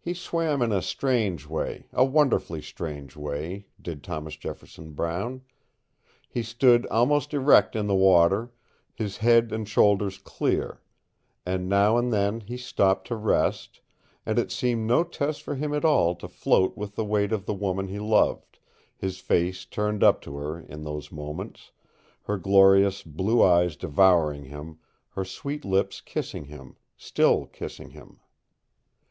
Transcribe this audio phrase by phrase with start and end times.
[0.00, 5.42] He swam in a strange way a wonderfully strange way did Thomas Jefferson Brown.
[6.30, 8.52] He stood almost erect in the water,
[8.94, 10.80] his head and shoulders clear;
[11.44, 13.82] and now and then he stopped to rest,
[14.24, 17.44] and it seemed no test for him at all to float with the weight of
[17.44, 18.58] the woman he loved,
[18.96, 21.70] his face turned up to her in those moments,
[22.22, 24.78] her glorious blue eyes devouring him,
[25.10, 28.20] her sweet lips kissing him still kissing him.